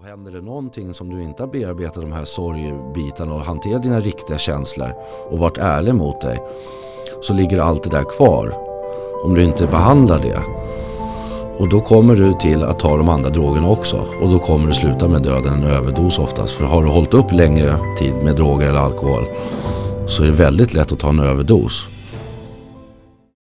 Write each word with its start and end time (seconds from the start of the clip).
Och 0.00 0.06
händer 0.06 0.32
det 0.32 0.40
någonting 0.40 0.94
som 0.94 1.10
du 1.10 1.22
inte 1.22 1.42
har 1.42 1.48
bearbetat 1.48 2.02
de 2.02 2.12
här 2.12 2.24
sorgbitarna 2.24 3.34
och 3.34 3.40
hanterat 3.40 3.82
dina 3.82 4.00
riktiga 4.00 4.38
känslor 4.38 4.94
och 5.30 5.38
varit 5.38 5.58
ärlig 5.58 5.94
mot 5.94 6.20
dig 6.20 6.42
så 7.20 7.34
ligger 7.34 7.60
allt 7.60 7.82
det 7.82 7.90
där 7.90 8.04
kvar 8.04 8.54
om 9.24 9.34
du 9.34 9.44
inte 9.44 9.66
behandlar 9.66 10.18
det. 10.18 10.42
Och 11.58 11.68
då 11.68 11.80
kommer 11.80 12.14
du 12.14 12.32
till 12.32 12.62
att 12.62 12.78
ta 12.78 12.96
de 12.96 13.08
andra 13.08 13.30
drogerna 13.30 13.68
också 13.68 14.06
och 14.22 14.30
då 14.30 14.38
kommer 14.38 14.66
du 14.66 14.74
sluta 14.74 15.08
med 15.08 15.22
döden, 15.22 15.52
en 15.52 15.64
överdos 15.64 16.18
oftast. 16.18 16.54
För 16.54 16.64
har 16.64 16.82
du 16.82 16.88
hållit 16.88 17.14
upp 17.14 17.32
längre 17.32 17.78
tid 17.98 18.14
med 18.22 18.36
droger 18.36 18.68
eller 18.68 18.80
alkohol 18.80 19.24
så 20.06 20.22
är 20.22 20.26
det 20.26 20.32
väldigt 20.32 20.74
lätt 20.74 20.92
att 20.92 20.98
ta 20.98 21.08
en 21.08 21.20
överdos. 21.20 21.86